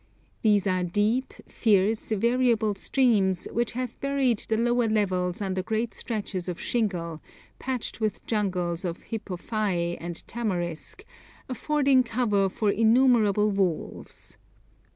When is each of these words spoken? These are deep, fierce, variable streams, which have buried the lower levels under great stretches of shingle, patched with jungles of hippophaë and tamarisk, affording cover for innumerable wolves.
These 0.41 0.65
are 0.65 0.83
deep, 0.83 1.31
fierce, 1.47 2.09
variable 2.09 2.73
streams, 2.73 3.47
which 3.51 3.73
have 3.73 3.99
buried 3.99 4.39
the 4.39 4.57
lower 4.57 4.87
levels 4.89 5.43
under 5.43 5.61
great 5.61 5.93
stretches 5.93 6.49
of 6.49 6.59
shingle, 6.59 7.21
patched 7.59 7.99
with 7.99 8.25
jungles 8.25 8.83
of 8.83 9.09
hippophaë 9.11 9.97
and 9.99 10.25
tamarisk, 10.27 11.05
affording 11.47 12.01
cover 12.01 12.49
for 12.49 12.71
innumerable 12.71 13.51
wolves. 13.51 14.37